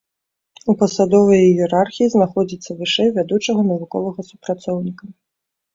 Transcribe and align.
У 0.71 0.73
пасадовай 0.79 1.43
іерархіі 1.51 2.09
знаходзіцца 2.15 2.71
вышэй 2.81 3.09
вядучага 3.19 3.61
навуковага 3.73 4.21
супрацоўніка. 4.33 5.05